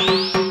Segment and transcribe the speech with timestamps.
[0.00, 0.43] Old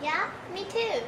[0.00, 1.00] Yeah, me too.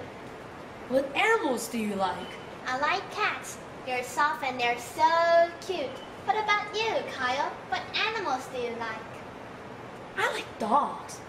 [0.89, 2.27] What animals do you like?
[2.67, 3.57] I like cats.
[3.87, 5.97] They're soft and they're so cute.
[6.25, 7.53] What about you, Kyle?
[7.69, 9.13] What animals do you like?
[10.17, 11.21] I like dogs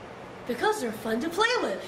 [0.48, 1.84] because they're fun to play with.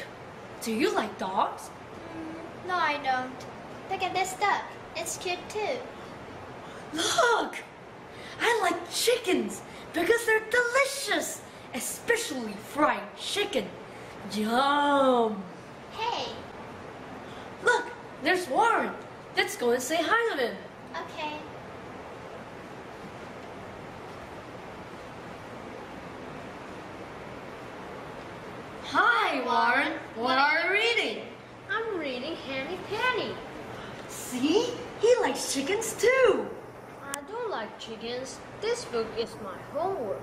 [0.62, 1.70] Do you like dogs?
[2.14, 3.92] Mm, no, I don't.
[3.92, 4.62] Look at this duck.
[4.96, 5.80] It's cute too.
[6.94, 7.56] Look!
[8.40, 11.42] I like chickens because they're delicious,
[11.74, 13.66] especially fried chicken.
[14.34, 15.42] Yum!
[15.92, 16.30] Hey,
[17.64, 17.86] Look,
[18.24, 18.92] there's Warren.
[19.38, 20.56] Let's go and say hi to him.
[20.94, 21.38] okay.
[28.86, 29.94] Hi, Warren.
[30.16, 31.24] What are you reading?
[31.70, 33.34] I'm reading Handy Panny.
[34.08, 34.74] See?
[35.02, 36.48] He likes chickens too.
[37.04, 38.40] I don't like chickens.
[38.62, 40.22] This book is my homework.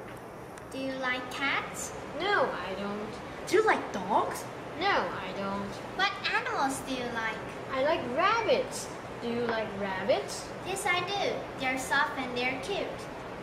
[0.73, 1.92] Do you like cats?
[2.20, 3.08] No, I don't.
[3.47, 4.45] Do you like dogs?
[4.81, 5.73] No, I don't.
[5.97, 7.37] What animals do you like?
[7.73, 8.89] I like rabbits.
[9.23, 10.47] Do you like rabbits?
[10.67, 11.33] Yes, I do.
[11.61, 12.86] They're soft and they're cute.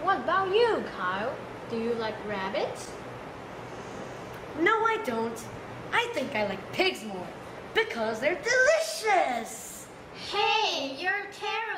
[0.04, 1.34] What about you, Kyle?
[1.70, 2.92] Do you like rabbits?
[4.60, 5.40] No, I don't.
[5.94, 7.28] I think I like pigs more
[7.74, 9.88] because they're delicious.
[10.32, 11.69] Hey, you're terrible.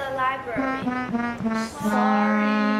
[0.00, 0.84] The library.
[1.68, 2.70] Sorry.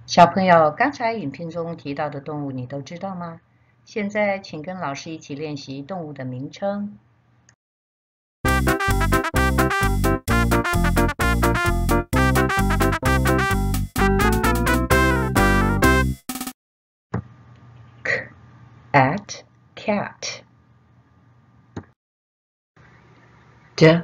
[0.06, 3.40] “小朋友，刚才影片中提到的动物你都知道吗？
[3.84, 6.98] 现在请跟老师一起练习动物的名称。
[18.92, 19.44] At
[19.76, 20.42] cat.
[23.76, 24.02] D.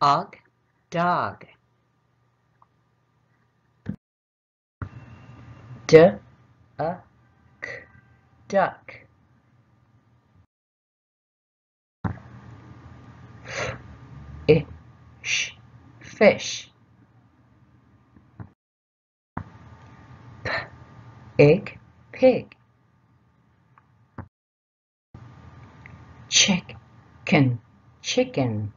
[0.00, 0.36] Og.
[0.90, 1.36] Dog.
[5.86, 6.18] D.
[8.48, 9.02] Duck
[15.22, 15.52] sh
[16.00, 16.70] fish.
[20.44, 20.50] P.
[21.38, 21.78] Egg.
[22.12, 22.54] Pig.
[26.28, 27.60] Chicken.
[28.02, 28.72] Chicken.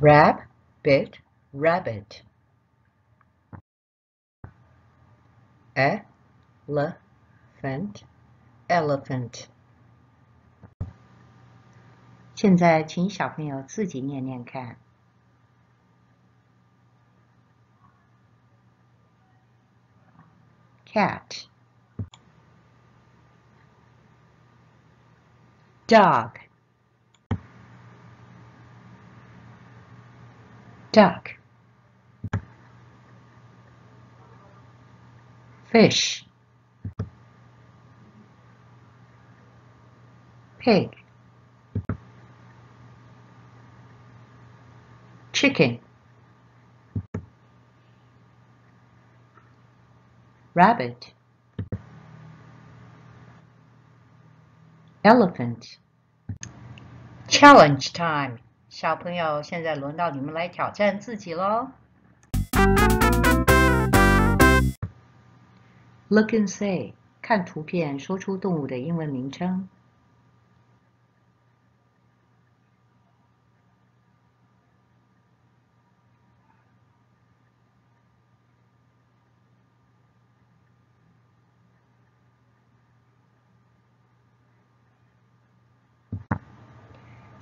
[0.00, 1.18] Rabbit
[1.52, 2.22] rabbit.
[6.68, 8.04] Elephant.
[8.68, 9.48] Elephant
[12.40, 14.78] 现在请小朋友自己念念看。
[20.86, 21.44] cat
[25.86, 26.30] dog
[30.92, 31.36] duck
[35.70, 36.24] fish
[40.58, 40.99] pig
[45.39, 45.79] chicken
[50.53, 51.13] rabbit
[55.03, 55.77] elephant
[57.27, 58.37] challenge time
[58.69, 61.69] 小朋友现在轮到你们来挑战自己喽
[66.07, 69.67] Look and say，看图片说出动物的英文名称。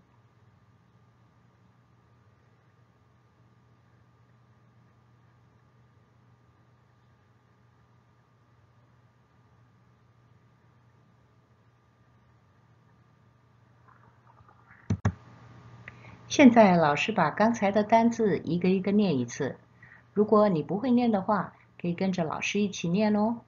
[16.33, 19.57] 现在老师把刚才的单字一个一个念一次。
[20.13, 23.41] 如果你不会念的话，可以跟着老师一起念哦。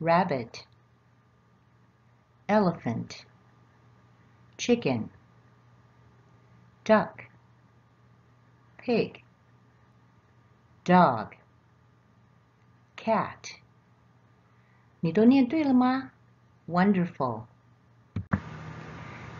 [0.00, 0.60] Rabbit,
[2.46, 3.22] elephant,
[4.56, 5.08] chicken,
[6.84, 7.10] duck,
[8.80, 9.22] pig,
[10.84, 11.30] dog,
[12.96, 13.56] cat。
[15.00, 16.12] 你都念对了吗？
[16.68, 17.44] Wonderful。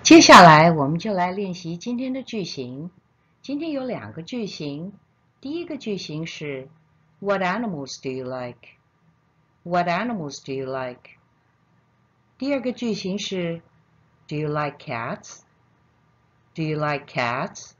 [0.02, 2.90] 接下来我们就来练习今天的句型。
[3.42, 4.92] 今天有两个句型。
[5.40, 6.68] 第一个句型是
[7.20, 8.68] What animals do you like?
[9.62, 11.10] What animals do you like?
[12.38, 13.62] 第二个句型是
[14.26, 15.40] Do you like cats?
[16.54, 17.72] Do you like cats?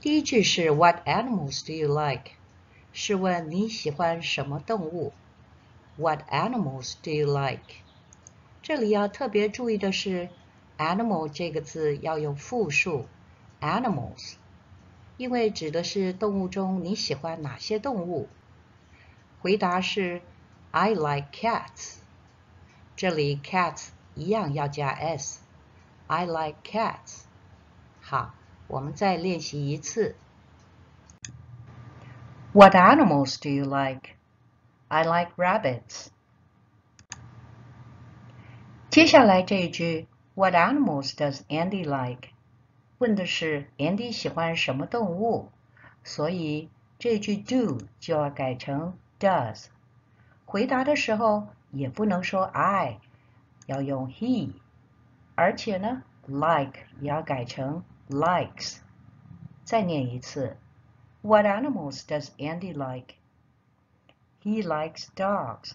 [0.00, 2.32] 第一句是 What animals do you like?
[2.92, 5.12] 是问你喜欢什么动物？
[5.96, 7.62] What animals do you like?
[8.61, 10.29] 这里要特别注意的是
[10.77, 13.07] ，animal 这个字要用复数
[13.59, 14.35] ，animals。
[15.17, 18.29] 因为指的是动物中你喜欢哪些动物？
[19.41, 20.21] 回答是
[20.69, 21.97] I like cats。
[22.95, 25.41] 这里 cats 一样要加 s。
[26.05, 27.23] I like cats。
[27.99, 28.35] 好，
[28.67, 30.15] 我们再练习一次。
[32.53, 34.17] What animals do you like?
[34.87, 36.07] I like rabbits.
[38.90, 42.30] 接下来这一句 What animals does Andy like?
[42.98, 45.50] 问的是 Andy 喜欢什么动物，
[46.04, 49.66] 所以这句 do 就要改成 does。
[50.44, 53.00] 回答的时候也不能说 I，
[53.66, 54.52] 要用 he。
[55.34, 58.78] 而且呢，like 也要改成 likes。
[59.64, 60.56] 再念一次，
[61.20, 63.16] What animals does Andy like?
[64.42, 65.72] He likes dogs.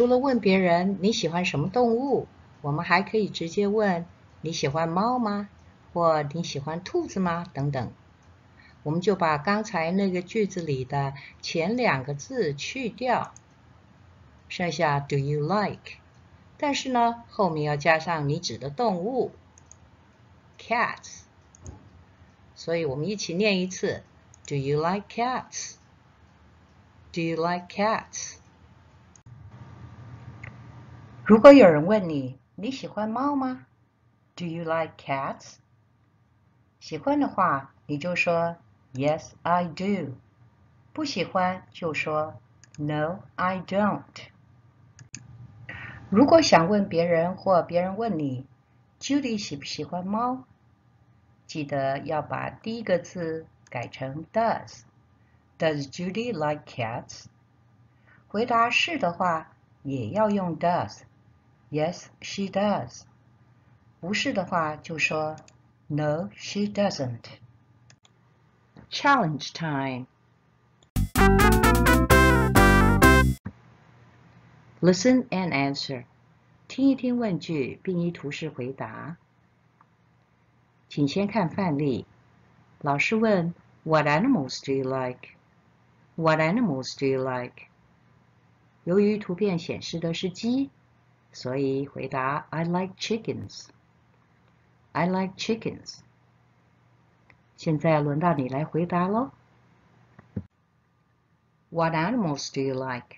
[0.00, 2.26] 除了问别人你喜欢什么动物，
[2.62, 4.06] 我们还可以直接问。
[4.40, 5.50] 你喜欢猫吗？
[5.92, 7.44] 或你喜欢兔子吗？
[7.52, 7.92] 等等，
[8.82, 11.12] 我们就把刚才那个句子里的
[11.42, 13.34] 前两个字去掉，
[14.48, 15.98] 剩下 Do you like？
[16.56, 19.32] 但是呢，后面要加上你指的动物
[20.58, 21.24] ，cats。
[22.54, 24.02] 所以我们一起念一次
[24.46, 28.39] ：Do you like cats？Do you like cats？
[31.30, 33.64] 如果有人问你你喜欢猫吗
[34.34, 35.58] ？Do you like cats？
[36.80, 38.56] 喜欢的话，你就说
[38.94, 40.16] Yes, I do。
[40.92, 42.34] 不喜欢就说
[42.78, 44.02] No, I don't。
[46.08, 48.44] 如果想问别人或别人问你
[48.98, 50.42] Judy 喜不喜欢猫，
[51.46, 54.80] 记得要把第一个字改成 Does。
[55.60, 57.26] Does Judy like cats？
[58.26, 59.52] 回答是的话，
[59.84, 61.02] 也要用 Does。
[61.71, 63.01] Yes, she does。
[63.99, 65.35] 不是的话就说
[65.87, 67.23] No, she doesn't.
[68.89, 70.07] Challenge time.
[74.81, 76.05] Listen and answer.
[76.67, 79.17] 听一听问句，并依图示回答。
[80.87, 82.05] 请先看范例。
[82.81, 85.29] 老师问 What animals do you like?
[86.15, 87.67] What animals do you like?
[88.83, 90.69] 由于图片显示的是鸡，
[91.31, 93.67] 所以回答 I like chickens.
[94.93, 95.99] I like chickens。
[97.57, 99.31] 现在轮到你来回答喽。
[101.69, 103.17] What animals do you like?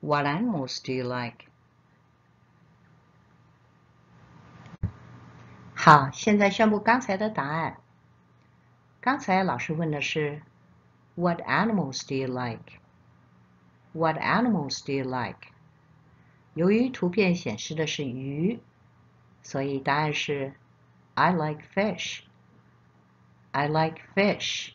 [0.00, 1.46] What animals do you like?
[5.74, 7.78] 好，现在宣布刚才的答案。
[9.00, 10.42] 刚才老师问的是
[11.14, 12.80] What animals do you like?
[13.92, 15.48] What animals do you like?
[16.54, 18.60] 由于图片显示的是鱼。
[19.42, 20.52] 所以答案是
[21.14, 22.20] I like fish.
[23.52, 24.74] I like fish.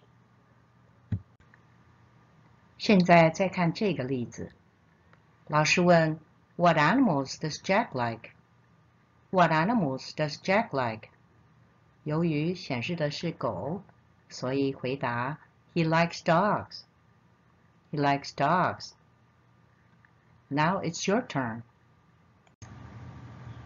[2.79, 4.51] 现在再看这个例子，
[5.47, 6.19] 老师问
[6.55, 8.31] What animals does Jack like?
[9.29, 11.09] What animals does Jack like?
[12.03, 13.83] 由于显示的是狗，
[14.29, 15.37] 所以回答
[15.75, 16.81] He likes dogs.
[17.91, 18.93] He likes dogs.
[20.47, 21.61] Now it's your turn.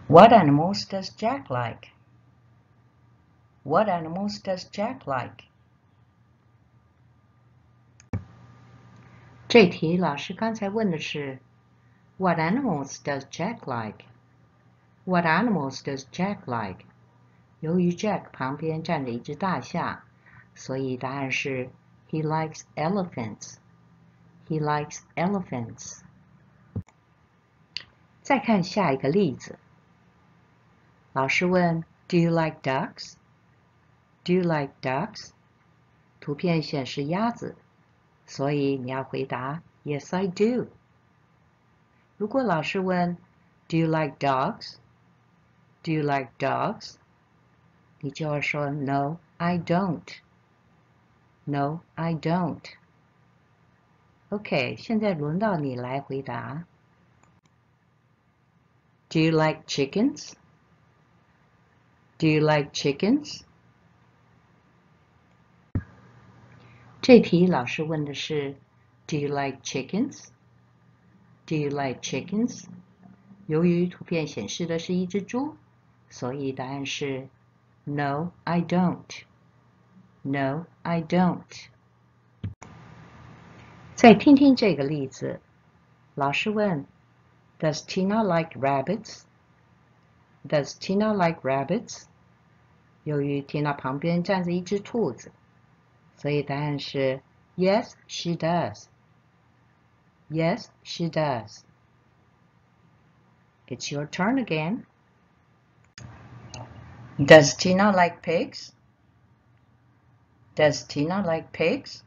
[0.08, 1.90] What animals does Jack like?
[3.64, 5.44] What animals does Jack like?
[9.48, 11.40] 这题老师刚才问的是
[12.18, 14.06] What animals does Jack like?
[15.06, 16.86] What animals does Jack like?
[17.60, 20.02] 由于 Jack 旁边站着一只大象，
[20.56, 21.70] 所以答案是
[22.10, 23.58] He likes elephants.
[24.48, 26.02] He likes elephants.
[28.22, 29.60] 再看下一个例子。
[31.14, 33.14] 老师问 Do you like ducks?
[34.24, 35.32] Do you like ducks?
[36.20, 37.56] 图片显示鸭子，
[38.26, 40.68] 所以你要回答 Yes, I do.
[42.18, 43.18] 如果老师问
[43.68, 44.76] Do you like dogs?
[45.84, 46.96] Do you like dogs?
[48.02, 50.04] 你就要说 No, I don't.
[51.46, 52.64] No, I don't.
[54.30, 56.66] OK，现在轮到你来回答。
[59.10, 60.34] Do you like chickens?
[62.24, 63.44] Do you like chickens?
[67.02, 68.58] 这题老师问的是
[69.08, 70.28] Do you like chickens?
[71.46, 72.66] Do you like chickens?
[73.48, 75.56] 由于图片显示的是一只猪，
[76.10, 77.30] 所以答案是
[77.86, 79.24] No, I don't.
[80.22, 81.68] No, I don't.
[83.96, 85.42] 再听听这个例子，
[86.16, 86.86] 老师问：
[87.60, 89.24] Does Tina like rabbits?
[90.48, 92.04] Does Tina like rabbits?
[93.04, 95.32] 由于 Tina 旁边站着一只兔子，
[96.16, 97.22] 所以答案是
[97.56, 98.86] Yes, she does.
[100.30, 101.62] Yes, she does.
[103.68, 104.86] It's your turn again.
[107.18, 108.72] Does Tina like pigs?
[110.56, 112.02] Does Tina like pigs?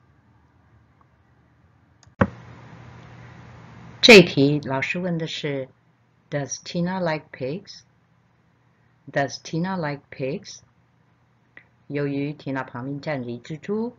[4.00, 5.68] 这题老师问的是
[6.30, 7.82] Does Tina like pigs?
[9.10, 10.60] Does Tina like pigs?
[11.87, 13.95] 由于 Tina 旁边站着一只猪，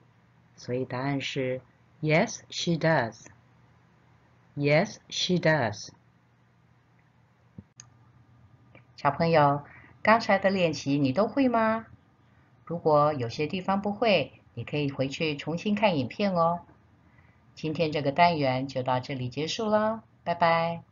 [0.57, 1.61] 所以答案是
[2.01, 3.27] Yes, she does.
[4.57, 5.89] Yes, she does.
[8.97, 9.65] 小朋友，
[10.03, 11.87] 刚才的练习你都会吗？
[12.65, 16.61] 如果有些地方不会，你可以回去重新看影片哦。
[17.55, 20.83] 今天这个单元就到这里结束了，拜拜。